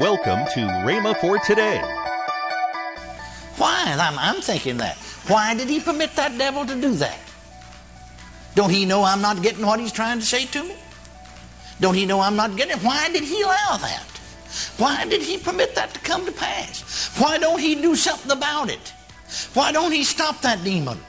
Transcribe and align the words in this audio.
Welcome 0.00 0.46
to 0.54 0.60
Rhema 0.86 1.20
for 1.20 1.40
today. 1.40 1.80
Why? 3.56 3.96
I'm, 3.98 4.16
I'm 4.16 4.40
thinking 4.40 4.76
that. 4.76 4.96
Why 5.26 5.56
did 5.56 5.68
he 5.68 5.80
permit 5.80 6.14
that 6.14 6.38
devil 6.38 6.64
to 6.64 6.80
do 6.80 6.94
that? 6.94 7.18
Don't 8.54 8.70
he 8.70 8.86
know 8.86 9.02
I'm 9.02 9.20
not 9.20 9.42
getting 9.42 9.66
what 9.66 9.80
he's 9.80 9.90
trying 9.90 10.20
to 10.20 10.24
say 10.24 10.44
to 10.46 10.62
me? 10.62 10.76
Don't 11.80 11.94
he 11.94 12.06
know 12.06 12.20
I'm 12.20 12.36
not 12.36 12.56
getting 12.56 12.76
it? 12.76 12.84
Why 12.84 13.10
did 13.10 13.24
he 13.24 13.42
allow 13.42 13.76
that? 13.78 14.06
Why 14.76 15.04
did 15.04 15.20
he 15.20 15.36
permit 15.36 15.74
that 15.74 15.92
to 15.94 16.00
come 16.00 16.24
to 16.26 16.32
pass? 16.32 17.12
Why 17.18 17.38
don't 17.38 17.58
he 17.58 17.74
do 17.74 17.96
something 17.96 18.30
about 18.30 18.70
it? 18.70 18.92
Why 19.54 19.72
don't 19.72 19.90
he 19.90 20.04
stop 20.04 20.40
that 20.42 20.62
demon? 20.62 21.00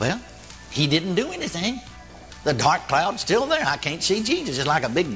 Well, 0.00 0.20
he 0.72 0.88
didn't 0.88 1.14
do 1.14 1.30
anything. 1.30 1.80
The 2.42 2.54
dark 2.54 2.88
cloud's 2.88 3.20
still 3.20 3.46
there. 3.46 3.64
I 3.64 3.76
can't 3.76 4.02
see 4.02 4.20
Jesus. 4.20 4.58
It's 4.58 4.66
like 4.66 4.82
a 4.82 4.88
big 4.88 5.06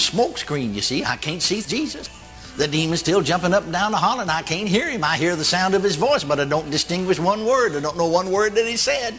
smoke 0.00 0.38
screen, 0.38 0.74
you 0.74 0.80
see. 0.80 1.04
I 1.04 1.16
can't 1.16 1.42
see 1.42 1.62
Jesus. 1.62 2.08
The 2.56 2.66
demon's 2.66 3.00
still 3.00 3.20
jumping 3.20 3.52
up 3.52 3.64
and 3.64 3.72
down 3.72 3.92
the 3.92 3.98
hall, 3.98 4.20
and 4.20 4.30
I 4.30 4.42
can't 4.42 4.68
hear 4.68 4.88
him. 4.88 5.04
I 5.04 5.16
hear 5.16 5.36
the 5.36 5.44
sound 5.44 5.74
of 5.74 5.82
his 5.82 5.96
voice, 5.96 6.24
but 6.24 6.40
I 6.40 6.44
don't 6.44 6.70
distinguish 6.70 7.18
one 7.18 7.44
word. 7.44 7.76
I 7.76 7.80
don't 7.80 7.98
know 7.98 8.06
one 8.06 8.30
word 8.30 8.54
that 8.54 8.66
he 8.66 8.76
said. 8.76 9.14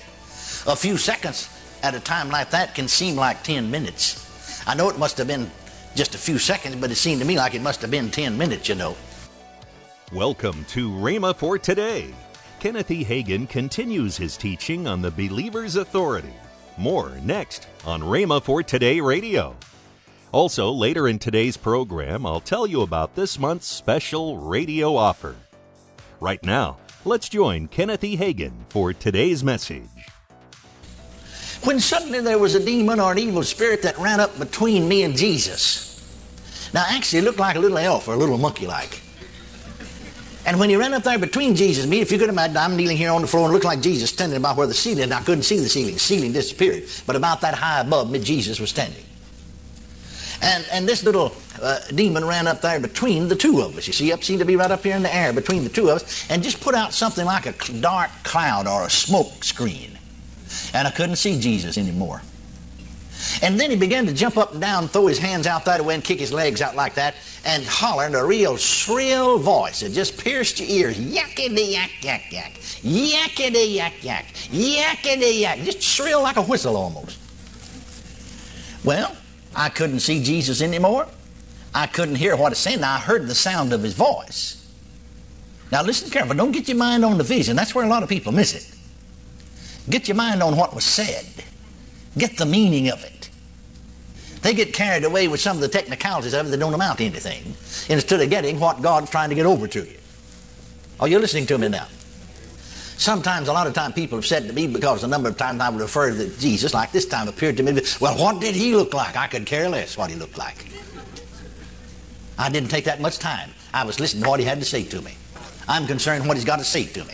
A 0.66 0.76
few 0.76 0.98
seconds 0.98 1.50
at 1.84 1.94
a 1.94 2.00
time 2.00 2.30
like 2.30 2.50
that 2.50 2.74
can 2.74 2.88
seem 2.88 3.16
like 3.16 3.44
10 3.44 3.70
minutes. 3.70 4.68
I 4.68 4.74
know 4.74 4.90
it 4.90 4.98
must 4.98 5.18
have 5.20 5.28
been 5.28 5.52
just 5.96 6.16
a 6.16 6.18
few 6.18 6.40
seconds, 6.40 6.76
but 6.78 6.92
it 6.92 6.96
seemed 6.96 7.22
to 7.22 7.28
me 7.28 7.38
like 7.38 7.54
it 7.54 7.62
must 7.62 7.82
have 7.82 7.92
been 7.92 8.09
10 8.09 8.38
minutes, 8.38 8.68
you 8.70 8.76
know. 8.76 8.98
Welcome 10.12 10.66
to 10.70 10.90
Rhema 10.90 11.36
for 11.36 11.59
today. 11.59 12.14
Kenneth 12.59 12.90
E. 12.90 13.06
Hagin 13.06 13.48
continues 13.48 14.18
his 14.18 14.36
teaching 14.36 14.88
on 14.88 15.02
the 15.02 15.12
believer's 15.12 15.76
authority. 15.76 16.34
More 16.78 17.12
next 17.23 17.68
on 17.86 18.02
Rhema 18.02 18.42
for 18.42 18.64
Today 18.64 19.00
Radio. 19.00 19.56
Also, 20.34 20.70
later 20.72 21.08
in 21.08 21.20
today's 21.20 21.55
program, 21.55 22.26
I'll 22.26 22.41
tell 22.41 22.67
you 22.67 22.81
about 22.81 23.16
this 23.16 23.40
month's 23.40 23.67
special 23.67 24.38
radio 24.38 24.95
offer. 24.95 25.36
Right 26.19 26.44
now, 26.44 26.78
let's 27.06 27.30
join 27.30 27.69
Kenneth 27.69 28.03
E. 28.03 28.17
Hagin 28.17 28.52
for 28.67 28.92
today's 28.92 29.42
message. 29.42 29.88
When 31.64 31.80
suddenly 31.80 32.19
there 32.19 32.38
was 32.38 32.56
a 32.56 32.64
demon 32.64 33.00
or 33.00 33.14
an 33.14 33.19
evil 33.19 33.42
spirit 33.42 33.81
that 33.84 33.97
ran 33.97 34.19
up 34.19 34.38
between 34.38 34.88
me 34.88 35.03
and 35.03 35.16
Jesus. 35.16 35.95
Now, 36.73 36.86
actually, 36.88 37.19
it 37.19 37.23
looked 37.23 37.39
like 37.39 37.56
a 37.56 37.59
little 37.59 37.78
elf 37.78 38.09
or 38.09 38.14
a 38.14 38.17
little 38.17 38.38
monkey 38.38 38.67
like. 38.67 39.02
And 40.45 40.59
when 40.59 40.69
he 40.69 40.75
ran 40.75 40.94
up 40.94 41.03
there 41.03 41.17
between 41.17 41.56
Jesus 41.56 41.86
and 41.86 41.91
me, 41.91 42.02
if 42.02 42.12
you 42.12 42.17
could 42.17 42.30
imagine, 42.30 42.58
I'm 42.58 42.75
kneeling 42.75 42.97
here 42.97 43.12
on 43.12 43.22
the 43.22 43.28
floor 43.28 43.45
and 43.45 43.53
look 43.53 43.64
like 43.64 43.81
Jesus 43.81 44.09
standing 44.09 44.38
about 44.38 44.58
where 44.58 44.67
the 44.67 44.73
ceiling, 44.73 45.06
and 45.06 45.14
I 45.14 45.22
couldn't 45.22 45.44
see 45.44 45.58
the 45.58 45.69
ceiling. 45.69 45.94
The 45.94 46.00
ceiling 46.00 46.34
disappeared. 46.34 46.84
But 47.06 47.16
about 47.16 47.39
that 47.41 47.53
high 47.53 47.80
above 47.80 48.12
me, 48.12 48.19
Jesus 48.19 48.59
was 48.59 48.69
standing. 48.69 49.03
And, 50.42 50.66
and 50.72 50.88
this 50.88 51.04
little 51.04 51.34
uh, 51.62 51.80
demon 51.94 52.26
ran 52.26 52.48
up 52.48 52.62
there 52.62 52.80
between 52.80 53.28
the 53.28 53.36
two 53.36 53.62
of 53.62 53.78
us. 53.78 53.88
You 53.88 53.94
see, 53.94 54.12
up 54.12 54.24
seemed 54.24 54.40
to 54.40 54.46
be 54.46 54.56
right 54.56 54.70
up 54.70 54.84
here 54.84 54.96
in 54.96 55.04
the 55.04 55.14
air 55.14 55.34
between 55.34 55.64
the 55.64 55.70
two 55.70 55.90
of 55.90 55.98
us, 55.98 56.30
and 56.30 56.44
just 56.44 56.62
put 56.62 56.76
out 56.76 56.94
something 56.94 57.26
like 57.26 57.46
a 57.46 57.54
dark 57.80 58.12
cloud 58.24 58.68
or 58.68 58.86
a 58.86 58.90
smoke 58.90 59.44
screen. 59.44 59.98
And 60.74 60.88
I 60.88 60.92
couldn't 60.92 61.16
see 61.16 61.40
Jesus 61.40 61.78
anymore. 61.78 62.22
And 63.42 63.60
then 63.60 63.72
he 63.72 63.76
began 63.76 64.06
to 64.06 64.14
jump 64.14 64.38
up 64.38 64.52
and 64.52 64.62
down, 64.62 64.88
throw 64.88 65.08
his 65.08 65.18
hands 65.18 65.48
out 65.48 65.66
that 65.66 65.84
way, 65.84 65.96
and 65.96 66.04
kick 66.04 66.20
his 66.20 66.32
legs 66.32 66.62
out 66.62 66.76
like 66.76 66.94
that, 66.96 67.16
and 67.46 67.66
holler 67.66 68.06
in 68.06 68.16
a 68.16 68.24
real 68.24 68.58
shrill 68.58 69.40
voice. 69.40 69.82
It 69.82 69.94
just 69.94 70.18
pierced 70.18 70.60
your 70.60 70.70
ears. 70.70 70.98
Yakety 70.98 71.72
yak 71.74 71.92
yak 72.04 72.32
yak. 72.32 72.54
Yakety 72.54 73.76
yak 73.76 74.04
yak. 74.04 74.26
Yakety 74.52 75.42
yak. 75.42 75.60
Just 75.60 75.82
shrill 75.82 76.22
like 76.22 76.38
a 76.38 76.44
whistle 76.44 76.76
almost. 76.76 77.18
Well, 78.84 79.16
I 79.56 79.70
couldn't 79.70 80.00
see 80.02 80.23
Jesus 80.23 80.62
anymore. 80.62 81.08
I 81.73 81.88
couldn't 81.88 82.16
hear 82.16 82.36
what 82.36 82.52
he 82.52 82.56
said. 82.56 82.81
I 82.81 83.00
heard 83.00 83.28
the 83.28 83.36
sound 83.36 83.73
of 83.73 83.84
his 83.84 83.94
voice. 83.94 84.67
Now 85.72 85.84
listen 85.84 86.09
carefully. 86.09 86.38
Don't 86.38 86.52
get 86.52 86.67
your 86.67 86.78
mind 86.78 87.03
on 87.03 87.17
the 87.17 87.23
vision. 87.23 87.56
That's 87.56 87.75
where 87.75 87.86
a 87.86 87.90
lot 87.90 88.03
of 88.03 88.09
people 88.09 88.31
miss 88.31 88.53
it. 88.53 88.74
Get 89.90 90.08
your 90.08 90.16
mind 90.16 90.41
on 90.41 90.56
what 90.56 90.74
was 90.74 90.84
said. 90.84 91.25
Get 92.18 92.38
the 92.38 92.46
meaning 92.46 92.90
of 92.90 93.03
it. 93.03 93.30
They 94.41 94.53
get 94.53 94.74
carried 94.74 95.03
away 95.03 95.28
with 95.28 95.40
some 95.40 95.58
of 95.58 95.62
the 95.62 95.68
technicalities 95.68 96.34
of 96.34 96.47
it 96.47 96.50
that 96.50 96.58
don't 96.58 96.74
amount 96.74 97.00
to 97.00 97.06
anything 97.06 97.44
instead 97.90 98.22
of 98.22 98.29
getting 98.29 98.59
what 98.59 98.81
God's 98.81 99.09
trying 99.09 99.29
to 99.29 99.35
get 99.35 99.46
over 99.46 99.68
to 99.68 99.84
you. 99.84 99.97
Are 101.00 101.08
you 101.08 101.19
listening 101.19 101.46
to 101.47 101.58
me 101.58 101.69
now? 101.69 101.88
Sometimes, 102.97 103.47
a 103.47 103.53
lot 103.53 103.68
of 103.68 103.74
time, 103.74 103.94
people 103.94 104.18
have 104.18 104.25
said 104.25 104.47
to 104.47 104.53
me, 104.53 104.68
because 104.68 105.03
a 105.03 105.08
number 105.08 105.30
of 105.30 105.38
times 105.38 105.62
I 105.62 105.69
would 105.69 105.80
refer 105.80 106.12
to 106.12 106.30
Jesus, 106.40 106.74
like 106.74 106.91
this 106.91 107.06
time 107.06 107.28
appeared 107.28 107.58
to 107.58 107.63
me, 107.63 107.80
well, 108.02 108.18
what 108.18 108.41
did 108.41 108.56
he 108.56 108.75
look 108.75 108.94
like? 108.94 109.16
I 109.16 109.28
could 109.28 109.46
care 109.46 109.69
less 109.69 109.97
what 109.97 110.09
he 110.09 110.16
looked 110.16 110.38
like. 110.38 110.66
I 112.40 112.50
didn't 112.50 112.69
take 112.69 112.85
that 112.85 113.00
much 113.00 113.19
time. 113.19 113.52
I 113.74 113.84
was 113.84 114.00
listening 114.00 114.24
to 114.24 114.30
what 114.30 114.40
he 114.40 114.46
had 114.46 114.59
to 114.59 114.66
say 114.66 114.84
to 114.85 115.02
me. 115.02 115.13
I'm 115.68 115.85
concerned 115.85 116.28
what 116.28 116.38
he's 116.38 116.46
got 116.46 116.59
to 116.59 116.66
say 116.66 116.85
to 116.85 117.03
me. 117.06 117.13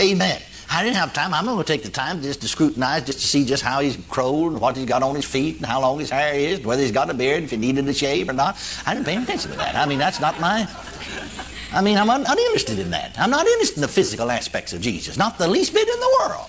Amen. 0.00 0.40
I 0.72 0.84
didn't 0.84 0.96
have 0.96 1.12
time. 1.12 1.34
I'm 1.34 1.44
not 1.44 1.54
going 1.54 1.64
to 1.64 1.72
take 1.72 1.82
the 1.82 1.90
time 1.90 2.22
just 2.22 2.40
to 2.42 2.48
scrutinize, 2.48 3.04
just 3.04 3.20
to 3.20 3.26
see 3.26 3.44
just 3.44 3.62
how 3.62 3.80
he's 3.80 3.96
crowed, 4.08 4.52
and 4.52 4.60
what 4.60 4.76
he's 4.76 4.86
got 4.86 5.02
on 5.02 5.16
his 5.16 5.24
feet, 5.24 5.56
and 5.56 5.66
how 5.66 5.80
long 5.80 5.98
his 5.98 6.10
hair 6.10 6.34
is, 6.34 6.58
and 6.58 6.66
whether 6.66 6.82
he's 6.82 6.92
got 6.92 7.10
a 7.10 7.14
beard, 7.14 7.42
if 7.42 7.50
he 7.50 7.56
needed 7.56 7.88
a 7.88 7.92
shave 7.92 8.28
or 8.28 8.32
not. 8.32 8.56
I 8.86 8.94
didn't 8.94 9.06
pay 9.06 9.20
attention 9.20 9.50
to 9.50 9.56
that. 9.58 9.74
I 9.74 9.86
mean, 9.86 9.98
that's 9.98 10.20
not 10.20 10.40
my 10.40 10.68
I 11.72 11.82
mean, 11.82 11.98
I'm 11.98 12.10
un- 12.10 12.24
uninterested 12.26 12.78
in 12.78 12.90
that. 12.90 13.16
I'm 13.18 13.30
not 13.30 13.46
interested 13.46 13.76
in 13.76 13.82
the 13.82 13.88
physical 13.88 14.30
aspects 14.30 14.72
of 14.72 14.80
Jesus, 14.80 15.16
not 15.16 15.38
the 15.38 15.48
least 15.48 15.72
bit 15.72 15.88
in 15.88 16.00
the 16.00 16.18
world. 16.20 16.48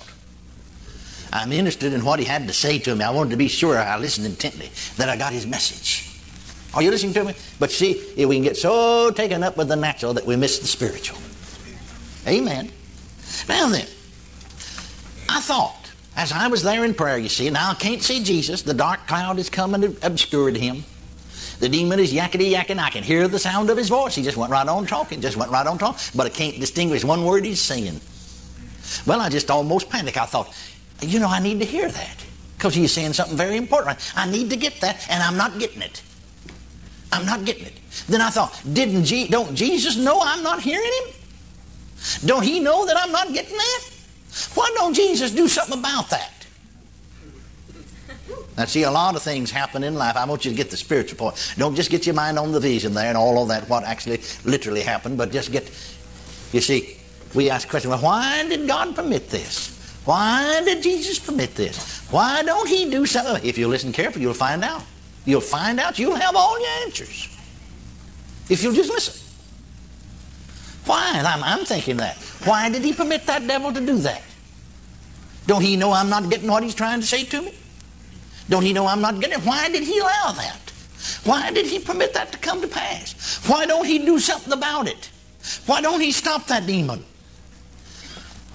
I'm 1.33 1.51
interested 1.51 1.93
in 1.93 2.03
what 2.03 2.19
he 2.19 2.25
had 2.25 2.47
to 2.47 2.53
say 2.53 2.79
to 2.79 2.95
me. 2.95 3.05
I 3.05 3.11
wanted 3.11 3.29
to 3.31 3.37
be 3.37 3.47
sure 3.47 3.77
I 3.77 3.97
listened 3.97 4.25
intently, 4.25 4.69
that 4.97 5.09
I 5.09 5.15
got 5.15 5.31
his 5.31 5.45
message. 5.45 6.07
Are 6.73 6.81
you 6.81 6.89
listening 6.89 7.13
to 7.13 7.23
me? 7.25 7.33
But 7.59 7.71
see, 7.71 8.01
we 8.17 8.35
can 8.35 8.43
get 8.43 8.57
so 8.57 9.11
taken 9.11 9.43
up 9.43 9.57
with 9.57 9.67
the 9.67 9.75
natural 9.75 10.13
that 10.13 10.25
we 10.25 10.35
miss 10.35 10.59
the 10.59 10.67
spiritual. 10.67 11.19
Amen. 12.27 12.71
Now 13.47 13.67
then, 13.69 13.87
I 15.29 15.39
thought, 15.39 15.91
as 16.15 16.31
I 16.31 16.47
was 16.47 16.63
there 16.63 16.83
in 16.83 16.93
prayer, 16.93 17.17
you 17.17 17.29
see, 17.29 17.49
now 17.49 17.71
I 17.71 17.73
can't 17.75 18.01
see 18.01 18.23
Jesus. 18.23 18.61
The 18.61 18.73
dark 18.73 19.07
cloud 19.07 19.39
is 19.39 19.49
coming 19.49 19.83
and 19.83 19.97
obscured 20.03 20.57
him. 20.57 20.83
The 21.61 21.69
demon 21.69 21.99
is 21.99 22.11
yakety 22.11 22.51
yakking. 22.51 22.79
I 22.79 22.89
can 22.89 23.03
hear 23.03 23.27
the 23.27 23.37
sound 23.37 23.69
of 23.69 23.77
his 23.77 23.87
voice. 23.87 24.15
He 24.15 24.23
just 24.23 24.35
went 24.35 24.51
right 24.51 24.67
on 24.67 24.87
talking, 24.87 25.21
just 25.21 25.37
went 25.37 25.51
right 25.51 25.65
on 25.65 25.77
talking. 25.77 26.01
But 26.15 26.25
I 26.25 26.29
can't 26.29 26.59
distinguish 26.59 27.03
one 27.03 27.23
word 27.23 27.45
he's 27.45 27.61
saying. 27.61 28.01
Well, 29.05 29.21
I 29.21 29.29
just 29.29 29.51
almost 29.51 29.87
panicked. 29.87 30.17
I 30.17 30.25
thought, 30.25 30.51
you 31.01 31.19
know, 31.19 31.29
I 31.29 31.39
need 31.39 31.59
to 31.59 31.65
hear 31.65 31.87
that 31.87 32.25
because 32.57 32.73
he's 32.73 32.91
saying 32.91 33.13
something 33.13 33.37
very 33.37 33.57
important. 33.57 33.99
I 34.15 34.29
need 34.29 34.49
to 34.49 34.55
get 34.57 34.81
that, 34.81 35.05
and 35.07 35.21
I'm 35.21 35.37
not 35.37 35.59
getting 35.59 35.83
it. 35.83 36.01
I'm 37.11 37.27
not 37.27 37.45
getting 37.45 37.67
it. 37.67 37.73
Then 38.09 38.21
I 38.21 38.31
thought, 38.31 38.59
didn't 38.73 39.03
Je- 39.05 39.27
don't 39.27 39.53
Jesus 39.53 39.97
know 39.97 40.19
I'm 40.19 40.41
not 40.41 40.61
hearing 40.61 40.91
him? 41.05 41.13
Don't 42.25 42.43
he 42.43 42.59
know 42.59 42.87
that 42.87 42.97
I'm 42.97 43.11
not 43.11 43.33
getting 43.33 43.55
that? 43.55 43.83
Why 44.55 44.71
don't 44.77 44.95
Jesus 44.95 45.29
do 45.29 45.47
something 45.47 45.77
about 45.77 46.09
that? 46.09 46.40
Now, 48.57 48.65
see, 48.65 48.83
a 48.83 48.91
lot 48.91 49.15
of 49.15 49.21
things 49.21 49.49
happen 49.49 49.83
in 49.83 49.95
life. 49.95 50.17
I 50.17 50.25
want 50.25 50.43
you 50.43 50.51
to 50.51 50.57
get 50.57 50.69
the 50.69 50.77
spiritual 50.77 51.17
point. 51.17 51.55
Don't 51.57 51.75
just 51.75 51.89
get 51.89 52.05
your 52.05 52.15
mind 52.15 52.37
on 52.37 52.51
the 52.51 52.59
vision 52.59 52.93
there 52.93 53.07
and 53.07 53.17
all 53.17 53.41
of 53.41 53.47
that, 53.47 53.69
what 53.69 53.83
actually 53.83 54.21
literally 54.43 54.81
happened, 54.81 55.17
but 55.17 55.31
just 55.31 55.51
get, 55.51 55.69
you 56.51 56.59
see, 56.59 56.97
we 57.33 57.49
ask 57.49 57.67
the 57.67 57.71
question, 57.71 57.89
well, 57.89 57.99
why 57.99 58.47
did 58.47 58.67
God 58.67 58.93
permit 58.95 59.29
this? 59.29 59.77
Why 60.03 60.61
did 60.65 60.83
Jesus 60.83 61.19
permit 61.19 61.55
this? 61.55 62.01
Why 62.11 62.43
don't 62.43 62.67
He 62.67 62.89
do 62.89 63.05
something? 63.05 63.47
If 63.47 63.57
you 63.57 63.67
listen 63.67 63.93
carefully, 63.93 64.23
you'll 64.23 64.33
find 64.33 64.63
out. 64.63 64.83
You'll 65.25 65.41
find 65.41 65.79
out. 65.79 65.99
You'll 65.99 66.15
have 66.15 66.35
all 66.35 66.59
your 66.59 66.69
answers. 66.83 67.29
If 68.49 68.63
you'll 68.63 68.73
just 68.73 68.89
listen. 68.89 69.21
Why? 70.85 71.21
I'm, 71.25 71.43
I'm 71.43 71.65
thinking 71.65 71.97
that. 71.97 72.17
Why 72.43 72.69
did 72.69 72.83
He 72.83 72.91
permit 72.91 73.25
that 73.27 73.47
devil 73.47 73.71
to 73.71 73.79
do 73.79 73.97
that? 73.99 74.23
Don't 75.47 75.61
He 75.61 75.77
know 75.77 75.91
I'm 75.91 76.09
not 76.09 76.29
getting 76.29 76.49
what 76.49 76.63
He's 76.63 76.75
trying 76.75 76.99
to 76.99 77.07
say 77.07 77.23
to 77.25 77.41
me? 77.43 77.53
Don't 78.51 78.63
he 78.63 78.73
know 78.73 78.85
I'm 78.85 78.99
not 78.99 79.21
getting 79.21 79.39
it? 79.39 79.45
Why 79.45 79.69
did 79.69 79.81
he 79.81 79.97
allow 79.99 80.33
that? 80.33 80.59
Why 81.23 81.51
did 81.51 81.65
he 81.65 81.79
permit 81.79 82.13
that 82.15 82.33
to 82.33 82.37
come 82.37 82.59
to 82.59 82.67
pass? 82.67 83.39
Why 83.47 83.65
don't 83.65 83.85
he 83.85 83.99
do 83.99 84.19
something 84.19 84.51
about 84.51 84.89
it? 84.89 85.09
Why 85.65 85.79
don't 85.81 86.01
he 86.01 86.11
stop 86.11 86.47
that 86.47 86.67
demon? 86.67 87.05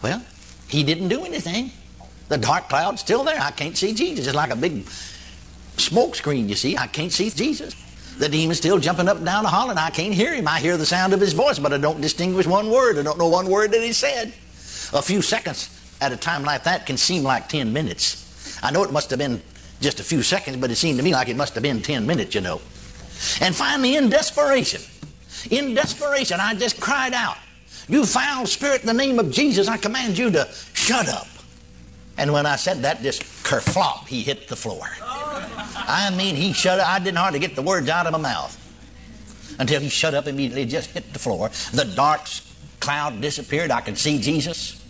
Well, 0.03 0.23
he 0.69 0.85
didn't 0.85 1.09
do 1.09 1.25
anything. 1.25 1.71
The 2.29 2.37
dark 2.37 2.69
cloud's 2.69 3.01
still 3.01 3.25
there. 3.25 3.41
I 3.41 3.51
can't 3.53 3.75
see 3.75 3.95
Jesus. 3.95 4.27
It's 4.27 4.37
like 4.37 4.51
a 4.51 4.57
big 4.57 4.87
smoke 5.79 6.15
screen, 6.15 6.47
you 6.47 6.57
see. 6.57 6.77
I 6.77 6.89
can't 6.89 7.11
see 7.13 7.31
Jesus. 7.31 7.75
The 8.19 8.29
demon's 8.29 8.59
still 8.59 8.79
jumping 8.79 9.09
up 9.09 9.17
and 9.17 9.25
down 9.25 9.45
the 9.45 9.49
hall, 9.49 9.71
and 9.71 9.79
I 9.79 9.89
can't 9.89 10.13
hear 10.13 10.35
him. 10.35 10.47
I 10.47 10.61
hear 10.61 10.77
the 10.77 10.85
sound 10.85 11.15
of 11.15 11.21
his 11.21 11.33
voice, 11.33 11.59
but 11.59 11.73
I 11.73 11.79
don't 11.79 12.03
distinguish 12.03 12.47
one 12.47 12.71
word. 12.71 12.99
I 12.99 13.03
don't 13.03 13.17
know 13.17 13.29
one 13.29 13.49
word 13.49 13.73
that 13.73 13.83
he 13.83 13.95
said. 13.95 14.29
A 14.93 15.01
few 15.01 15.23
seconds 15.23 15.71
at 16.03 16.13
a 16.13 16.17
time 16.19 16.43
like 16.45 16.65
that 16.65 16.85
can 16.85 16.99
seem 16.99 17.23
like 17.23 17.49
10 17.49 17.73
minutes. 17.73 18.61
I 18.63 18.71
know 18.71 18.85
it 18.85 18.93
must 18.93 19.09
have 19.09 19.19
been 19.19 19.41
just 19.81 20.01
a 20.01 20.05
few 20.05 20.23
seconds, 20.23 20.57
but 20.57 20.71
it 20.71 20.77
seemed 20.77 20.99
to 20.99 21.05
me 21.05 21.13
like 21.13 21.29
it 21.29 21.37
must 21.37 21.55
have 21.55 21.63
been 21.63 21.83
10 21.83 22.07
minutes, 22.07 22.35
you 22.35 22.41
know. 22.41 22.61
And 23.41 23.55
finally, 23.55 23.97
in 23.97 24.09
desperation, 24.09 24.81
in 25.51 25.75
desperation, 25.75 26.41
I 26.41 26.55
just 26.55 26.81
cried 26.81 27.13
out, 27.13 27.37
You 27.89 28.05
foul 28.05 28.47
spirit, 28.47 28.83
in 28.83 28.87
the 28.87 28.95
name 28.95 29.19
of 29.19 29.31
Jesus, 29.31 29.69
I 29.69 29.77
command 29.77 30.19
you 30.19 30.31
to 30.31 30.49
shut 30.75 31.09
up. 31.09 31.29
And 32.19 32.33
when 32.33 32.47
I 32.47 32.57
said 32.57 32.79
that, 32.83 33.03
just 33.03 33.23
kerflop, 33.45 34.07
he 34.09 34.23
hit 34.23 34.49
the 34.49 34.57
floor. 34.57 34.89
I 35.01 36.13
mean, 36.17 36.35
he 36.35 36.53
shut 36.53 36.81
up. 36.81 36.89
I 36.89 36.99
didn't 36.99 37.19
hardly 37.19 37.39
get 37.39 37.55
the 37.55 37.63
words 37.63 37.89
out 37.89 38.07
of 38.07 38.13
my 38.13 38.19
mouth 38.19 38.63
until 39.59 39.81
he 39.81 39.89
shut 39.89 40.15
up 40.15 40.27
immediately, 40.27 40.65
just 40.65 40.91
hit 40.91 41.13
the 41.13 41.19
floor. 41.19 41.51
The 41.73 41.85
dark 41.95 42.23
cloud 42.81 43.21
disappeared. 43.21 43.71
I 43.71 43.81
could 43.81 43.99
see 43.99 44.19
Jesus. 44.19 44.83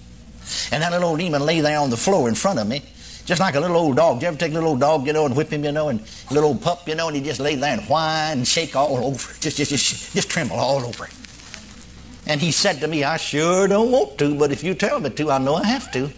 And 0.71 0.83
that 0.83 0.93
little 0.93 1.11
old 1.11 1.19
demon 1.19 1.43
lay 1.43 1.61
there 1.61 1.79
on 1.79 1.91
the 1.91 1.97
floor 1.97 2.29
in 2.29 2.35
front 2.35 2.59
of 2.59 2.67
me, 2.69 2.83
just 3.27 3.41
like 3.41 3.57
a 3.57 3.61
little 3.61 3.77
old 3.77 3.97
dog. 3.97 4.21
Did 4.21 4.23
you 4.23 4.29
ever 4.29 4.37
take 4.39 4.53
a 4.53 4.55
little 4.55 4.71
old 4.71 4.81
dog, 4.81 5.07
you 5.07 5.13
know, 5.13 5.27
and 5.27 5.37
whip 5.37 5.51
him, 5.51 5.65
you 5.65 5.73
know, 5.73 5.89
and 5.89 6.01
a 6.31 6.35
little 6.35 6.51
old 6.51 6.63
pup, 6.63 6.89
you 6.89 6.95
know, 6.95 7.09
and 7.09 7.17
he 7.17 7.23
just 7.23 7.41
lay 7.41 7.57
there 7.57 7.77
and 7.77 7.83
whine 7.89 8.39
and 8.39 8.49
shake 8.49 8.77
all 8.77 8.97
over, 8.97 9.35
just, 9.41 9.57
just, 9.57 9.71
just, 9.71 10.15
just 10.15 10.31
tremble 10.31 10.57
all 10.57 10.79
over. 10.79 11.09
And 12.29 12.41
he 12.41 12.53
said 12.53 12.81
to 12.81 12.89
me, 12.89 13.05
I 13.05 13.17
sure 13.17 13.69
don't 13.69 13.91
want 13.91 14.17
to, 14.19 14.37
but 14.39 14.53
if 14.53 14.63
you 14.65 14.75
tell 14.75 15.01
me 15.01 15.11
to, 15.11 15.31
I 15.31 15.39
know 15.39 15.57
I 15.57 15.67
have 15.67 15.91
to. 15.93 16.11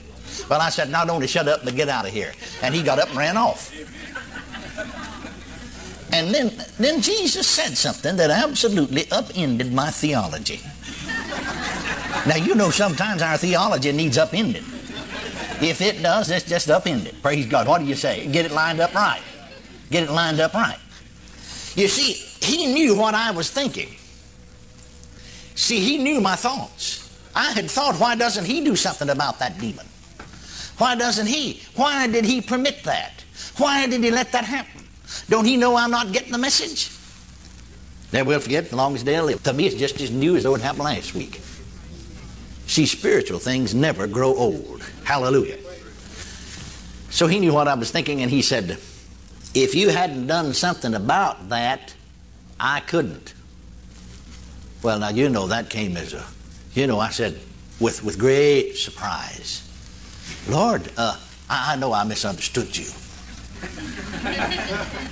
Well, 0.49 0.61
I 0.61 0.69
said, 0.69 0.91
not 0.91 1.11
only 1.11 1.27
shut 1.27 1.49
up, 1.49 1.65
but 1.65 1.75
get 1.75 1.89
out 1.89 2.07
of 2.07 2.13
here. 2.13 2.33
And 2.63 2.75
he 2.75 2.83
got 2.83 2.99
up 2.99 3.09
and 3.09 3.19
ran 3.19 3.37
off. 3.37 3.75
And 6.13 6.35
then, 6.35 6.53
then 6.79 7.03
Jesus 7.03 7.47
said 7.47 7.77
something 7.77 8.17
that 8.17 8.31
absolutely 8.31 9.11
upended 9.11 9.73
my 9.73 9.91
theology. 9.91 10.61
Now, 12.27 12.37
you 12.37 12.55
know, 12.55 12.71
sometimes 12.71 13.21
our 13.21 13.37
theology 13.37 13.93
needs 13.93 14.17
upending. 14.17 14.78
If 15.61 15.81
it 15.81 16.03
does, 16.03 16.31
let's 16.31 16.45
just 16.45 16.69
upend 16.69 17.07
it. 17.07 17.21
Praise 17.21 17.47
God. 17.47 17.67
What 17.67 17.81
do 17.81 17.87
you 17.87 17.95
say? 17.95 18.27
Get 18.29 18.45
it 18.45 18.53
lined 18.53 18.81
up 18.81 18.95
right. 18.95 19.23
Get 19.91 20.05
it 20.05 20.11
lined 20.11 20.41
up 20.41 20.55
right. 20.55 20.79
You 21.75 21.89
see, 21.89 22.13
he 22.45 22.67
knew 22.67 22.97
what 22.97 23.15
I 23.15 23.31
was 23.31 23.51
thinking. 23.51 23.89
See, 25.55 25.81
he 25.81 25.99
knew 25.99 26.21
my 26.21 26.37
thoughts. 26.37 27.05
I 27.35 27.53
had 27.53 27.71
thought, 27.71 27.97
why 27.97 28.15
doesn't 28.15 28.45
he 28.45 28.65
do 28.65 28.77
something 28.77 29.11
about 29.11 29.39
that 29.41 29.59
demon? 29.59 29.87
Why 30.79 30.95
doesn't 30.95 31.27
he? 31.27 31.63
Why 31.75 32.07
did 32.07 32.25
he 32.25 32.41
permit 32.41 32.85
that? 32.85 33.25
Why 33.57 33.87
did 33.87 34.03
he 34.03 34.11
let 34.11 34.31
that 34.33 34.45
happen? 34.45 34.87
Don't 35.29 35.45
he 35.45 35.57
know 35.57 35.77
I'm 35.77 35.91
not 35.91 36.13
getting 36.13 36.33
the 36.33 36.39
message? 36.39 36.91
They 38.11 38.23
will 38.23 38.41
forget 38.41 38.67
as 38.67 38.73
long 38.73 38.95
as 38.95 39.05
they 39.05 39.21
live. 39.21 39.43
To 39.43 39.53
me, 39.53 39.67
it's 39.67 39.77
just 39.77 40.01
as 40.01 40.11
new 40.11 40.37
as 40.37 40.45
though 40.45 40.55
it 40.55 40.61
happened 40.61 40.85
last 40.85 41.15
week. 41.15 41.41
See, 42.69 42.85
spiritual 42.85 43.39
things 43.39 43.75
never 43.75 44.07
grow 44.07 44.35
old. 44.35 44.83
Hallelujah. 45.03 45.57
So 47.09 47.27
he 47.27 47.41
knew 47.41 47.55
what 47.55 47.67
I 47.67 47.73
was 47.73 47.91
thinking, 47.91 48.21
and 48.21 48.31
he 48.31 48.43
said, 48.43 48.79
If 49.55 49.75
you 49.75 49.89
hadn't 49.89 50.27
done 50.27 50.53
something 50.53 50.95
about 50.95 51.49
that, 51.49 51.95
I 52.61 52.81
couldn't. 52.81 53.33
Well, 54.83 54.99
now 54.99 55.09
you 55.09 55.31
know 55.31 55.47
that 55.47 55.71
came 55.71 55.97
as 55.97 56.13
a, 56.13 56.25
you 56.75 56.87
know, 56.87 57.01
I 57.01 57.09
said 57.09 57.41
with, 57.81 58.05
with 58.05 58.19
great 58.19 58.75
surprise, 58.75 59.65
Lord, 60.47 60.93
uh, 60.99 61.19
I, 61.49 61.73
I 61.73 61.77
know 61.77 61.95
I 61.95 62.05
misunderstood 62.05 62.77
you. 62.77 62.87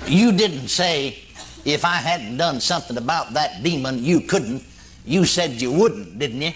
you 0.07 0.31
didn't 0.31 0.67
say, 0.67 1.23
if 1.65 1.83
I 1.83 1.95
hadn't 1.95 2.37
done 2.37 2.61
something 2.61 2.97
about 2.97 3.33
that 3.33 3.63
demon, 3.63 4.03
you 4.03 4.21
couldn't. 4.21 4.63
You 5.05 5.25
said 5.25 5.59
you 5.59 5.71
wouldn't, 5.71 6.19
didn't 6.19 6.41
you? 6.43 6.51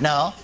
No. 0.00 0.34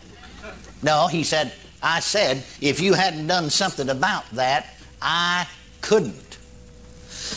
No, 0.82 1.06
he 1.08 1.24
said, 1.24 1.52
I 1.82 2.00
said, 2.00 2.44
if 2.60 2.80
you 2.80 2.94
hadn't 2.94 3.26
done 3.26 3.50
something 3.50 3.88
about 3.88 4.28
that, 4.32 4.74
I 5.02 5.48
couldn't. 5.80 6.38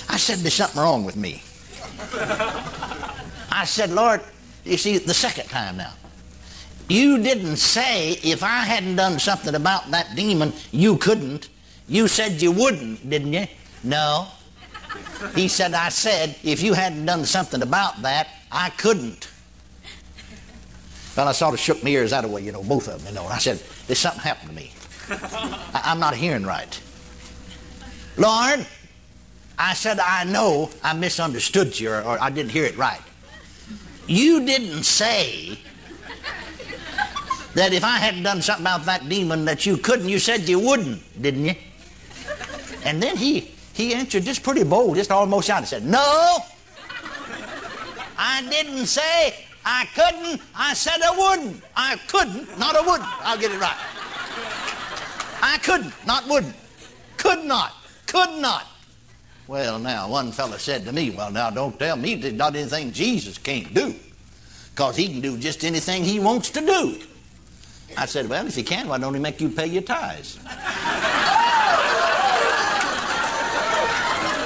I 0.09 0.17
said, 0.17 0.39
there's 0.39 0.53
something 0.53 0.81
wrong 0.81 1.05
with 1.05 1.15
me. 1.15 1.43
I 3.51 3.63
said, 3.65 3.91
Lord, 3.91 4.21
you 4.63 4.77
see, 4.77 4.97
the 4.97 5.13
second 5.13 5.47
time 5.49 5.77
now. 5.77 5.93
You 6.89 7.17
didn't 7.19 7.57
say 7.57 8.11
if 8.23 8.43
I 8.43 8.63
hadn't 8.63 8.97
done 8.97 9.17
something 9.17 9.55
about 9.55 9.91
that 9.91 10.15
demon, 10.15 10.53
you 10.71 10.97
couldn't. 10.97 11.49
You 11.87 12.07
said 12.07 12.41
you 12.41 12.51
wouldn't, 12.51 13.09
didn't 13.09 13.33
you? 13.33 13.47
No. 13.83 14.27
He 15.35 15.47
said, 15.47 15.73
I 15.73 15.89
said, 15.89 16.35
if 16.43 16.61
you 16.61 16.73
hadn't 16.73 17.05
done 17.05 17.25
something 17.25 17.61
about 17.61 18.01
that, 18.01 18.27
I 18.51 18.69
couldn't. 18.71 19.30
Well, 21.15 21.27
I 21.27 21.33
sort 21.33 21.53
of 21.53 21.59
shook 21.59 21.83
my 21.83 21.89
ears 21.89 22.11
that 22.11 22.25
way, 22.25 22.41
you 22.41 22.51
know, 22.51 22.63
both 22.63 22.87
of 22.87 23.03
them, 23.03 23.13
you 23.13 23.19
know. 23.19 23.25
And 23.25 23.33
I 23.33 23.37
said, 23.37 23.61
there's 23.87 23.99
something 23.99 24.21
happened 24.21 24.49
to 24.49 24.55
me. 24.55 24.71
I, 25.09 25.91
am 25.91 25.99
not 25.99 26.15
hearing 26.15 26.43
right. 26.43 26.81
Lord, 28.17 28.65
I 29.57 29.73
said, 29.73 29.99
I 29.99 30.23
know 30.23 30.69
I 30.83 30.93
misunderstood 30.93 31.77
you 31.79 31.91
or, 31.91 32.01
or 32.01 32.21
I 32.21 32.29
didn't 32.29 32.51
hear 32.51 32.65
it 32.65 32.77
right. 32.77 33.01
You 34.07 34.45
didn't 34.45 34.83
say 34.83 35.57
that 37.55 37.73
if 37.73 37.83
I 37.83 37.97
hadn't 37.97 38.23
done 38.23 38.41
something 38.41 38.63
about 38.63 38.85
that 38.85 39.07
demon 39.07 39.45
that 39.45 39.65
you 39.65 39.77
couldn't. 39.77 40.07
You 40.07 40.19
said 40.19 40.47
you 40.47 40.59
wouldn't, 40.59 41.21
didn't 41.21 41.45
you? 41.45 41.55
And 42.83 43.01
then 43.01 43.17
he 43.17 43.51
he 43.73 43.93
answered 43.93 44.23
just 44.23 44.43
pretty 44.43 44.63
bold, 44.63 44.95
just 44.95 45.11
almost 45.11 45.47
shouted. 45.47 45.65
He 45.65 45.69
said, 45.69 45.85
No, 45.85 46.37
I 48.17 48.41
didn't 48.49 48.85
say 48.87 49.45
I 49.65 49.87
couldn't. 49.93 50.41
I 50.55 50.73
said 50.73 51.01
I 51.01 51.15
wouldn't. 51.15 51.63
I 51.75 51.95
couldn't, 52.07 52.57
not 52.57 52.75
I 52.75 52.81
wouldn't. 52.81 53.09
I'll 53.25 53.37
get 53.37 53.51
it 53.51 53.59
right. 53.59 53.77
I 55.41 55.57
couldn't, 55.63 55.93
not 56.05 56.27
wouldn't. 56.27 56.55
Could 57.17 57.45
not, 57.45 57.73
could 58.07 58.41
not. 58.41 58.65
Well, 59.47 59.79
now, 59.79 60.07
one 60.07 60.31
fellow 60.31 60.57
said 60.57 60.85
to 60.85 60.93
me, 60.93 61.09
Well, 61.09 61.31
now, 61.31 61.49
don't 61.49 61.77
tell 61.77 61.97
me 61.97 62.15
there's 62.15 62.33
not 62.33 62.55
anything 62.55 62.91
Jesus 62.91 63.37
can't 63.37 63.73
do, 63.73 63.93
because 64.73 64.95
he 64.95 65.07
can 65.07 65.21
do 65.21 65.37
just 65.37 65.63
anything 65.63 66.03
he 66.03 66.19
wants 66.19 66.49
to 66.51 66.61
do. 66.61 66.99
I 67.97 68.05
said, 68.05 68.29
Well, 68.29 68.47
if 68.47 68.55
he 68.55 68.63
can, 68.63 68.87
why 68.87 68.97
don't 68.97 69.13
he 69.13 69.19
make 69.19 69.41
you 69.41 69.49
pay 69.49 69.67
your 69.67 69.81
tithes? 69.81 70.37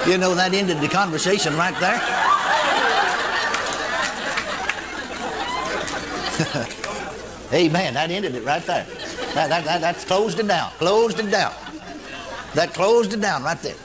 you 0.08 0.18
know, 0.18 0.34
that 0.36 0.52
ended 0.54 0.82
the 0.82 0.88
conversation 0.88 1.56
right 1.56 1.78
there. 1.80 2.02
Amen. 7.54 7.94
That 7.94 8.12
ended 8.12 8.36
it 8.36 8.44
right 8.44 8.66
there. 8.66 8.86
That, 9.34 9.50
that, 9.50 9.64
that, 9.64 9.82
that's 9.82 10.04
closed 10.04 10.40
it 10.40 10.48
down. 10.48 10.72
Closed 10.72 11.20
it 11.20 11.32
down. 11.32 11.54
That 12.54 12.74
closed 12.74 13.14
it 13.14 13.22
down 13.22 13.44
right 13.44 13.60
there. 13.62 13.76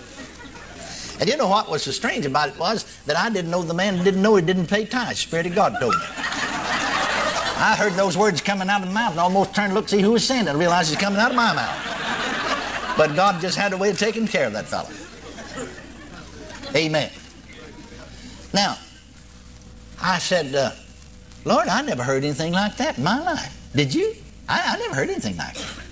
And 1.21 1.29
you 1.29 1.37
know 1.37 1.49
what 1.49 1.71
was 1.71 1.83
so 1.83 1.91
strange 1.91 2.25
about 2.25 2.49
it 2.49 2.59
was 2.59 2.85
that 3.05 3.17
I 3.17 3.29
didn't 3.31 3.51
know 3.51 3.63
the 3.63 3.75
man 3.75 4.03
didn't 4.03 4.23
know 4.23 4.37
he 4.37 4.43
didn't 4.43 4.67
pay 4.67 4.87
tithes. 4.87 5.21
Spirit 5.21 5.47
of 5.47 5.55
God 5.55 5.79
told 5.79 5.95
me. 5.95 6.01
I 7.63 7.77
heard 7.79 7.93
those 7.93 8.17
words 8.17 8.41
coming 8.41 8.71
out 8.71 8.81
of 8.81 8.89
the 8.89 8.95
mouth 8.95 9.11
and 9.11 9.21
almost 9.21 9.55
turned 9.55 9.71
to 9.71 9.75
look 9.75 9.89
see 9.89 10.01
who 10.01 10.13
was 10.13 10.27
saying 10.27 10.47
it 10.47 10.49
and 10.49 10.59
realized 10.59 10.91
it's 10.93 11.01
coming 11.01 11.21
out 11.21 11.31
of 11.31 11.37
my 11.37 11.55
mouth. 11.55 12.97
But 12.97 13.15
God 13.15 13.41
just 13.41 13.57
had 13.59 13.75
a 13.75 13.77
way 13.77 13.91
of 13.91 13.99
taking 13.99 14.27
care 14.27 14.47
of 14.47 14.55
that 14.55 14.65
fellow. 14.65 14.89
Amen. 16.75 17.11
Now, 18.55 18.79
I 20.01 20.19
said, 20.19 20.55
uh, 20.55 20.73
Lord, 21.45 21.69
I 21.69 21.83
never 21.83 22.03
heard 22.03 22.25
anything 22.25 22.53
like 22.53 22.77
that 22.77 22.99
in 22.99 23.05
my 23.05 23.23
life. 23.23 23.71
Did 23.75 23.95
you? 23.95 24.15
I, 24.49 24.75
I 24.75 24.79
never 24.79 24.95
heard 24.95 25.11
anything 25.11 25.37
like 25.37 25.55
that. 25.55 25.85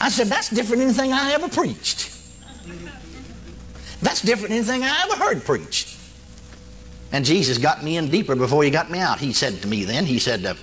I 0.00 0.08
said, 0.08 0.26
that's 0.26 0.50
different 0.50 0.80
than 0.80 0.88
anything 0.88 1.12
I 1.12 1.32
ever 1.32 1.48
preached. 1.48 2.10
That's 4.02 4.20
different 4.20 4.50
than 4.50 4.58
anything 4.58 4.82
I 4.82 5.08
ever 5.10 5.16
heard 5.22 5.44
preached. 5.44 5.96
And 7.12 7.24
Jesus 7.24 7.58
got 7.58 7.84
me 7.84 7.96
in 7.96 8.10
deeper 8.10 8.34
before 8.34 8.64
he 8.64 8.70
got 8.70 8.90
me 8.90 8.98
out. 8.98 9.20
He 9.20 9.32
said 9.32 9.62
to 9.62 9.68
me 9.68 9.84
then, 9.84 10.04
he 10.04 10.18
said, 10.18 10.44
uh, 10.44 10.54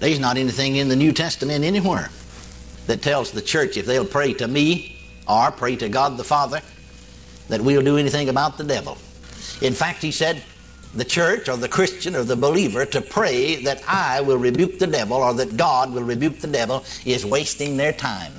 there's 0.00 0.18
not 0.18 0.36
anything 0.36 0.76
in 0.76 0.88
the 0.88 0.96
New 0.96 1.12
Testament 1.12 1.64
anywhere 1.64 2.10
that 2.86 3.02
tells 3.02 3.30
the 3.30 3.42
church 3.42 3.76
if 3.76 3.86
they'll 3.86 4.06
pray 4.06 4.32
to 4.34 4.48
me 4.48 4.98
or 5.28 5.50
pray 5.50 5.76
to 5.76 5.88
God 5.88 6.16
the 6.16 6.24
Father 6.24 6.60
that 7.48 7.60
we'll 7.60 7.82
do 7.82 7.96
anything 7.96 8.28
about 8.28 8.58
the 8.58 8.64
devil. 8.64 8.96
In 9.62 9.72
fact, 9.72 10.02
he 10.02 10.10
said, 10.10 10.42
the 10.96 11.04
church 11.04 11.48
or 11.48 11.56
the 11.56 11.68
Christian 11.68 12.16
or 12.16 12.24
the 12.24 12.36
believer 12.36 12.84
to 12.86 13.00
pray 13.00 13.56
that 13.64 13.82
I 13.86 14.20
will 14.20 14.38
rebuke 14.38 14.78
the 14.78 14.86
devil 14.86 15.18
or 15.18 15.34
that 15.34 15.56
God 15.56 15.92
will 15.92 16.02
rebuke 16.02 16.40
the 16.40 16.48
devil 16.48 16.84
is 17.04 17.24
wasting 17.24 17.76
their 17.76 17.92
time. 17.92 18.32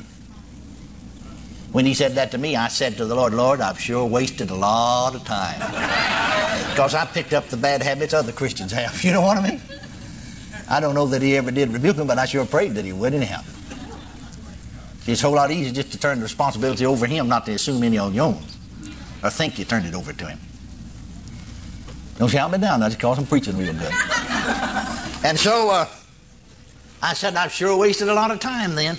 When 1.72 1.86
he 1.86 1.94
said 1.94 2.14
that 2.16 2.32
to 2.32 2.38
me, 2.38 2.56
I 2.56 2.70
said 2.70 2.98
to 2.98 3.06
the 3.06 3.16
Lord, 3.16 3.34
Lord, 3.34 3.62
I've 3.62 3.80
sure 3.80 4.06
wasted 4.06 4.50
a 4.50 4.56
lot 4.56 5.16
of 5.16 5.24
time. 5.26 5.62
Because 6.78 6.94
I 6.94 7.06
picked 7.06 7.34
up 7.34 7.48
the 7.48 7.58
bad 7.58 7.82
habits 7.82 8.14
other 8.14 8.32
Christians 8.32 8.72
have. 8.72 9.04
You 9.04 9.12
know 9.12 9.22
what 9.22 9.38
I 9.38 9.50
mean? 9.50 9.62
I 10.70 10.80
don't 10.80 10.94
know 10.94 11.08
that 11.08 11.24
he 11.24 11.36
ever 11.36 11.50
did 11.50 11.72
rebuke 11.72 11.96
him, 11.96 12.06
but 12.06 12.20
I 12.20 12.26
sure 12.26 12.46
prayed 12.46 12.76
that 12.76 12.86
he 12.86 12.94
would 12.94 13.14
anyhow. 13.14 13.42
It's 15.08 15.24
a 15.24 15.28
whole 15.28 15.36
lot 15.36 15.50
easier 15.50 15.74
just 15.74 15.92
to 15.94 15.98
turn 15.98 16.20
the 16.20 16.24
responsibility 16.24 16.86
over 16.86 17.06
him, 17.06 17.28
not 17.30 17.46
to 17.46 17.54
assume 17.54 17.82
any 17.84 17.98
on 17.98 18.14
your 18.14 18.26
own. 18.26 18.44
Or 19.24 19.30
think 19.30 19.58
you 19.58 19.66
turned 19.66 19.86
it 19.86 19.96
over 19.96 20.14
to 20.14 20.26
him. 20.28 20.40
Don't 22.18 22.30
shout 22.30 22.52
me 22.52 22.58
down. 22.58 22.80
That's 22.80 22.96
because 22.96 23.18
I'm 23.20 23.26
preaching 23.26 23.58
real 23.58 23.74
good. 23.74 23.94
and 25.24 25.38
so 25.38 25.70
uh, 25.70 25.88
I 27.02 27.14
said, 27.14 27.36
I've 27.36 27.52
sure 27.52 27.78
wasted 27.78 28.10
a 28.10 28.14
lot 28.14 28.32
of 28.32 28.40
time 28.40 28.76
then. 28.76 28.98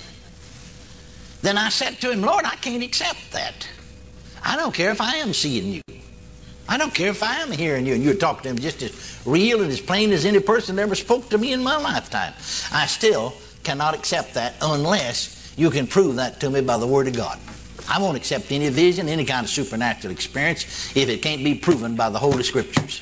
Then 1.41 1.57
I 1.57 1.69
said 1.69 1.99
to 2.01 2.11
him, 2.11 2.21
Lord, 2.21 2.45
I 2.45 2.55
can't 2.55 2.83
accept 2.83 3.31
that. 3.31 3.67
I 4.43 4.55
don't 4.55 4.73
care 4.73 4.91
if 4.91 5.01
I 5.01 5.15
am 5.15 5.33
seeing 5.33 5.73
you. 5.73 5.81
I 6.67 6.77
don't 6.77 6.93
care 6.93 7.09
if 7.09 7.23
I 7.23 7.37
am 7.37 7.51
hearing 7.51 7.85
you 7.85 7.95
and 7.95 8.03
you're 8.03 8.13
talking 8.13 8.43
to 8.43 8.49
him 8.49 8.59
just 8.59 8.81
as 8.83 9.21
real 9.25 9.61
and 9.63 9.71
as 9.71 9.81
plain 9.81 10.11
as 10.11 10.23
any 10.23 10.39
person 10.39 10.77
ever 10.77 10.95
spoke 10.95 11.29
to 11.29 11.37
me 11.37 11.51
in 11.51 11.63
my 11.63 11.77
lifetime. 11.77 12.33
I 12.71 12.85
still 12.85 13.33
cannot 13.63 13.95
accept 13.95 14.35
that 14.35 14.55
unless 14.61 15.53
you 15.57 15.71
can 15.71 15.87
prove 15.87 16.17
that 16.17 16.39
to 16.41 16.49
me 16.49 16.61
by 16.61 16.77
the 16.77 16.87
Word 16.87 17.07
of 17.07 17.15
God. 17.15 17.39
I 17.89 17.99
won't 17.99 18.15
accept 18.15 18.51
any 18.51 18.69
vision, 18.69 19.09
any 19.09 19.25
kind 19.25 19.43
of 19.43 19.49
supernatural 19.49 20.13
experience 20.13 20.95
if 20.95 21.09
it 21.09 21.23
can't 21.23 21.43
be 21.43 21.55
proven 21.55 21.95
by 21.95 22.09
the 22.09 22.19
Holy 22.19 22.43
Scriptures. 22.43 23.01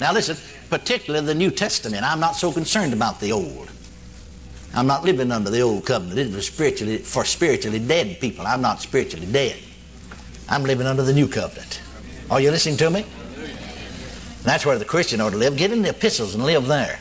Now 0.00 0.12
listen, 0.12 0.36
particularly 0.70 1.26
the 1.26 1.34
New 1.34 1.50
Testament. 1.50 2.02
I'm 2.04 2.20
not 2.20 2.36
so 2.36 2.52
concerned 2.52 2.92
about 2.92 3.20
the 3.20 3.32
Old. 3.32 3.70
I'm 4.74 4.88
not 4.88 5.04
living 5.04 5.30
under 5.30 5.50
the 5.50 5.60
old 5.60 5.86
covenant. 5.86 6.18
It 6.18 6.34
was 6.34 6.48
spiritually 6.48 6.98
for 6.98 7.24
spiritually 7.24 7.78
dead 7.78 8.18
people. 8.20 8.44
I'm 8.44 8.60
not 8.60 8.82
spiritually 8.82 9.26
dead. 9.26 9.56
I'm 10.48 10.64
living 10.64 10.86
under 10.86 11.02
the 11.02 11.12
new 11.12 11.28
covenant. 11.28 11.80
Are 12.28 12.40
you 12.40 12.50
listening 12.50 12.76
to 12.78 12.90
me? 12.90 13.02
And 13.04 14.42
that's 14.42 14.66
where 14.66 14.78
the 14.78 14.84
Christian 14.84 15.20
ought 15.20 15.30
to 15.30 15.36
live. 15.36 15.56
Get 15.56 15.70
in 15.70 15.82
the 15.82 15.90
epistles 15.90 16.34
and 16.34 16.44
live 16.44 16.66
there. 16.66 16.98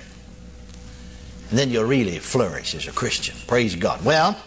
And 1.49 1.57
then 1.57 1.71
you'll 1.71 1.85
really 1.85 2.19
flourish 2.19 2.75
as 2.75 2.87
a 2.87 2.91
Christian. 2.91 3.35
Praise 3.47 3.75
God. 3.75 4.03
Well, 4.05 4.37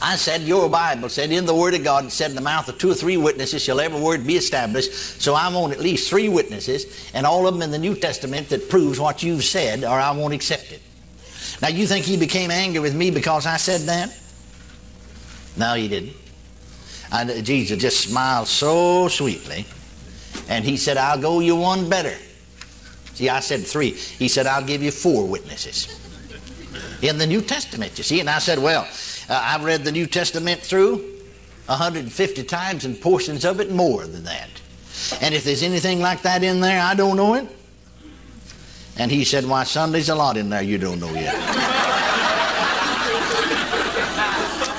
I 0.00 0.16
said, 0.16 0.42
Your 0.42 0.68
Bible 0.68 1.08
said, 1.08 1.32
in 1.32 1.44
the 1.44 1.54
Word 1.54 1.74
of 1.74 1.82
God, 1.82 2.04
it 2.04 2.10
said, 2.10 2.30
in 2.30 2.36
the 2.36 2.42
mouth 2.42 2.68
of 2.68 2.78
two 2.78 2.90
or 2.90 2.94
three 2.94 3.16
witnesses 3.16 3.62
shall 3.62 3.80
every 3.80 4.00
word 4.00 4.26
be 4.26 4.36
established. 4.36 4.92
So 5.20 5.34
I 5.34 5.52
want 5.52 5.72
at 5.72 5.80
least 5.80 6.08
three 6.08 6.28
witnesses, 6.28 7.10
and 7.14 7.26
all 7.26 7.46
of 7.48 7.54
them 7.54 7.62
in 7.62 7.70
the 7.70 7.78
New 7.78 7.96
Testament 7.96 8.48
that 8.50 8.68
proves 8.68 9.00
what 9.00 9.22
you've 9.22 9.44
said, 9.44 9.82
or 9.82 9.98
I 9.98 10.10
won't 10.12 10.34
accept 10.34 10.72
it. 10.72 10.80
Now, 11.60 11.68
you 11.68 11.86
think 11.86 12.04
he 12.04 12.16
became 12.16 12.50
angry 12.50 12.80
with 12.80 12.94
me 12.94 13.10
because 13.10 13.44
I 13.44 13.56
said 13.56 13.82
that? 13.82 14.16
No, 15.56 15.74
he 15.74 15.88
didn't. 15.88 16.14
And 17.10 17.44
Jesus 17.44 17.78
just 17.78 18.00
smiled 18.00 18.46
so 18.46 19.08
sweetly, 19.08 19.66
and 20.48 20.64
he 20.64 20.76
said, 20.76 20.96
I'll 20.96 21.20
go 21.20 21.40
you 21.40 21.56
one 21.56 21.88
better. 21.88 22.14
See, 23.14 23.28
I 23.28 23.40
said 23.40 23.66
three. 23.66 23.90
He 23.90 24.28
said, 24.28 24.46
I'll 24.46 24.64
give 24.64 24.80
you 24.80 24.92
four 24.92 25.26
witnesses. 25.26 25.98
In 27.02 27.18
the 27.18 27.26
New 27.26 27.40
Testament, 27.40 27.98
you 27.98 28.04
see. 28.04 28.20
And 28.20 28.30
I 28.30 28.38
said, 28.38 28.58
Well, 28.58 28.86
uh, 29.28 29.40
I've 29.44 29.64
read 29.64 29.84
the 29.84 29.92
New 29.92 30.06
Testament 30.06 30.60
through 30.60 30.96
150 31.66 32.42
times 32.44 32.84
and 32.84 33.00
portions 33.00 33.44
of 33.44 33.60
it 33.60 33.70
more 33.70 34.06
than 34.06 34.24
that. 34.24 34.48
And 35.20 35.34
if 35.34 35.44
there's 35.44 35.62
anything 35.62 36.00
like 36.00 36.22
that 36.22 36.42
in 36.42 36.60
there, 36.60 36.82
I 36.82 36.94
don't 36.94 37.16
know 37.16 37.34
it. 37.34 37.46
And 38.96 39.10
he 39.10 39.24
said, 39.24 39.44
Why, 39.46 39.64
Sunday's 39.64 40.08
a 40.08 40.14
lot 40.14 40.36
in 40.36 40.48
there 40.48 40.62
you 40.62 40.78
don't 40.78 40.98
know 40.98 41.12
yet. 41.12 41.34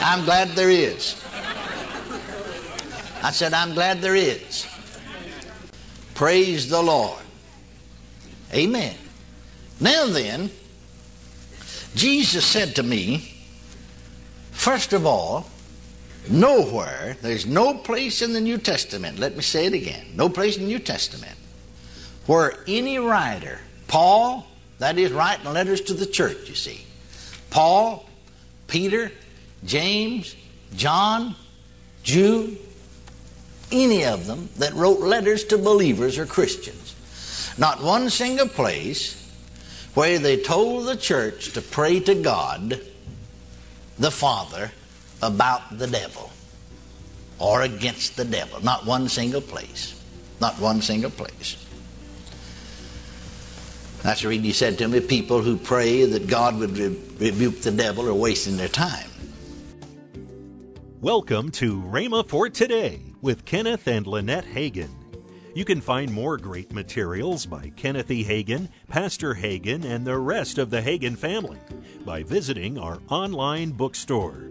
I'm 0.02 0.26
glad 0.26 0.50
there 0.50 0.72
is. 0.72 1.24
I 3.22 3.32
said, 3.32 3.54
I'm 3.54 3.74
glad 3.74 4.02
there 4.02 4.16
is. 4.16 4.66
Praise 6.16 6.70
the 6.70 6.82
Lord. 6.82 7.22
Amen. 8.54 8.96
Now 9.80 10.08
then, 10.08 10.50
Jesus 11.96 12.46
said 12.46 12.76
to 12.76 12.84
me, 12.84 13.39
first 14.60 14.94
of 14.94 15.06
all, 15.06 15.50
nowhere, 16.30 17.18
there's 17.22 17.46
no 17.46 17.74
place 17.74 18.22
in 18.22 18.34
the 18.34 18.42
New 18.42 18.58
Testament, 18.58 19.18
let 19.18 19.36
me 19.36 19.42
say 19.42 19.66
it 19.66 19.74
again, 19.74 20.06
no 20.16 20.30
place 20.30 20.58
in 20.58 20.64
the 20.64 20.70
New 20.70 20.80
Testament 20.80 21.36
where 22.28 22.54
any 22.68 23.00
writer 23.00 23.60
Paul, 23.88 24.46
that 24.78 25.00
is 25.00 25.12
writing 25.12 25.52
letters 25.52 25.82
to 25.82 25.96
the 25.96 26.06
church, 26.06 26.48
you 26.48 26.54
see. 26.54 26.86
Paul, 27.50 28.08
Peter, 28.68 29.12
James, 29.66 30.36
John, 30.76 31.36
Jude, 32.04 32.58
any 33.72 34.06
of 34.06 34.28
them 34.28 34.48
that 34.58 34.74
wrote 34.76 35.00
letters 35.00 35.44
to 35.46 35.58
believers 35.58 36.20
or 36.20 36.28
Christians. 36.28 36.96
Not 37.58 37.82
one 37.82 38.12
single 38.12 38.48
place 38.48 39.16
where 39.96 40.20
they 40.20 40.38
told 40.38 40.86
the 40.86 40.96
church 40.96 41.54
to 41.54 41.62
pray 41.62 42.00
to 42.02 42.14
God, 42.14 42.80
the 44.00 44.10
Father, 44.10 44.72
about 45.22 45.78
the 45.78 45.88
devil 45.88 46.32
or 47.38 47.62
against 47.62 48.16
the 48.16 48.26
devil. 48.26 48.62
Not 48.64 48.86
one 48.86 49.10
single 49.10 49.42
place. 49.42 50.02
Not 50.40 50.58
one 50.60 50.82
single 50.82 51.12
place. 51.12 51.66
That's 54.02 54.22
the 54.22 54.30
reason 54.30 54.46
he 54.46 54.54
said 54.54 54.78
to 54.78 54.88
me, 54.88 55.02
people 55.02 55.42
who 55.42 55.58
pray 55.58 56.06
that 56.06 56.28
God 56.28 56.58
would 56.60 56.78
re- 56.78 56.98
rebuke 57.18 57.60
the 57.62 57.72
devil 57.72 58.08
are 58.08 58.14
wasting 58.14 58.56
their 58.56 58.70
time. 58.70 59.10
Welcome 61.02 61.52
to 61.52 61.82
Rhema 61.82 62.28
for 62.28 62.50
Today 62.50 63.02
with 63.22 63.44
Kenneth 63.44 63.88
and 63.88 64.08
Lynette 64.08 64.46
Hagin. 64.46 64.99
You 65.60 65.66
can 65.66 65.82
find 65.82 66.10
more 66.10 66.38
great 66.38 66.72
materials 66.72 67.46
by 67.46 67.74
Kenneth 67.76 68.10
E. 68.10 68.24
Hagin, 68.24 68.70
Pastor 68.88 69.36
Hagin, 69.36 69.84
and 69.84 70.08
the 70.08 70.18
rest 70.18 70.58
of 70.58 70.70
the 70.70 70.80
Hagin 70.82 71.18
family 71.18 71.58
by 72.06 72.24
visiting 72.24 72.78
our 72.78 73.02
online 73.10 73.72
bookstore. 73.72 74.48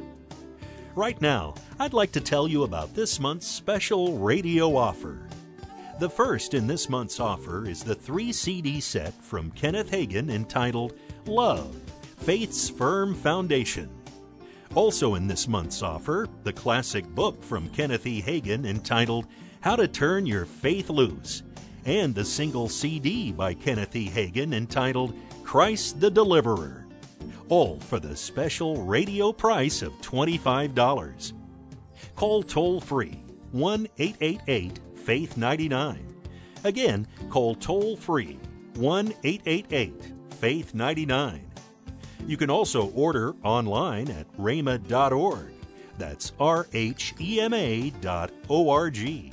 Right 0.94 1.18
now, 1.22 1.54
I'd 1.78 1.94
like 1.94 2.12
to 2.12 2.20
tell 2.20 2.46
you 2.46 2.64
about 2.64 2.94
this 2.94 3.18
month's 3.18 3.46
special 3.46 4.18
radio 4.18 4.76
offer. 4.76 5.26
The 5.98 6.10
first 6.10 6.52
in 6.52 6.66
this 6.66 6.90
month's 6.90 7.20
offer 7.20 7.66
is 7.66 7.82
the 7.82 7.94
three 7.94 8.30
CD 8.30 8.78
set 8.78 9.14
from 9.24 9.50
Kenneth 9.52 9.90
Hagin 9.90 10.30
entitled 10.30 10.92
Love 11.24 11.74
Faith's 12.18 12.68
Firm 12.68 13.14
Foundation. 13.14 13.88
Also 14.74 15.14
in 15.14 15.26
this 15.26 15.48
month's 15.48 15.82
offer, 15.82 16.28
the 16.42 16.52
classic 16.52 17.06
book 17.06 17.42
from 17.42 17.70
Kenneth 17.70 18.06
E. 18.06 18.20
Hagin 18.20 18.66
entitled 18.66 19.26
How 19.60 19.74
to 19.74 19.88
Turn 19.88 20.24
Your 20.24 20.44
Faith 20.44 20.88
Loose, 20.88 21.42
and 21.84 22.14
the 22.14 22.24
single 22.24 22.68
CD 22.68 23.32
by 23.32 23.54
Kenneth 23.54 23.96
E. 23.96 24.08
Hagin 24.08 24.54
entitled 24.54 25.14
Christ 25.42 26.00
the 26.00 26.10
Deliverer. 26.10 26.86
All 27.48 27.80
for 27.80 27.98
the 27.98 28.14
special 28.14 28.76
radio 28.84 29.32
price 29.32 29.82
of 29.82 29.92
$25. 30.00 31.32
Call 32.14 32.42
toll 32.44 32.80
free 32.80 33.20
1 33.50 33.88
888 33.98 34.78
Faith 34.94 35.36
99. 35.36 36.14
Again, 36.62 37.06
call 37.28 37.56
toll 37.56 37.96
free 37.96 38.38
1 38.76 39.12
888 39.24 40.12
Faith 40.34 40.72
99. 40.72 41.50
You 42.28 42.36
can 42.36 42.48
also 42.48 42.90
order 42.90 43.34
online 43.42 44.08
at 44.10 44.32
rhema.org. 44.36 45.50
That's 45.96 46.32
R 46.38 46.68
H 46.72 47.14
E 47.18 47.40
M 47.40 47.52
A 47.52 47.90
dot 48.00 48.30
O 48.48 48.70
R 48.70 48.88
G. 48.90 49.32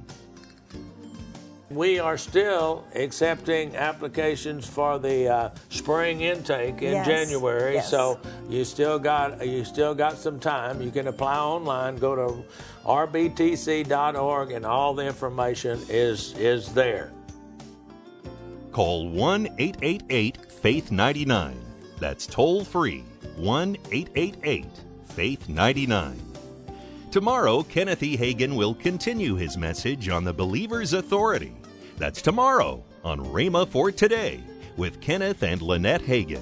We 1.71 1.99
are 1.99 2.17
still 2.17 2.85
accepting 2.95 3.75
applications 3.77 4.67
for 4.67 4.99
the 4.99 5.27
uh, 5.29 5.49
spring 5.69 6.21
intake 6.21 6.81
in 6.81 6.91
Yes, 6.91 7.07
January, 7.07 7.75
yes. 7.75 7.89
so 7.89 8.19
you 8.49 8.65
still 8.65 8.99
got 8.99 9.45
you 9.47 9.63
still 9.63 9.95
got 9.95 10.17
some 10.17 10.37
time. 10.39 10.81
You 10.81 10.91
can 10.91 11.07
apply 11.07 11.37
online. 11.37 11.95
Go 11.95 12.15
to 12.15 12.43
rbtc.org, 12.85 14.51
and 14.51 14.65
all 14.65 14.93
the 14.93 15.05
information 15.05 15.79
is 15.87 16.33
is 16.37 16.73
there. 16.73 17.11
Call 18.73 19.09
1 19.09 19.47
888 19.57 20.51
Faith 20.51 20.91
99. 20.91 21.57
That's 21.99 22.25
toll 22.27 22.65
free 22.65 23.05
1 23.37 23.77
888 23.91 24.65
Faith 25.05 25.47
99. 25.47 26.19
Tomorrow, 27.11 27.63
Kenneth 27.63 28.03
E. 28.03 28.17
Hagin 28.17 28.55
will 28.55 28.73
continue 28.73 29.35
his 29.35 29.57
message 29.57 30.07
on 30.09 30.23
the 30.23 30.33
believer's 30.33 30.93
authority. 30.93 31.53
That's 32.01 32.23
tomorrow 32.23 32.83
on 33.03 33.19
Rhema 33.19 33.67
for 33.67 33.91
Today 33.91 34.39
with 34.75 34.99
Kenneth 35.01 35.43
and 35.43 35.61
Lynette 35.61 36.01
Hagin. 36.01 36.41